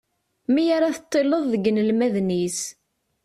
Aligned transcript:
Mi 0.53 0.63
ara 0.75 0.95
teṭṭileḍ 0.95 1.43
deg 1.51 1.63
yinelmaden-is. 1.65 2.59